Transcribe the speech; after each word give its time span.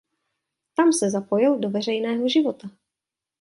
Tam 0.75 0.93
se 0.93 1.09
zapojil 1.09 1.59
do 1.59 1.69
veřejného 1.69 2.29
života. 2.29 2.69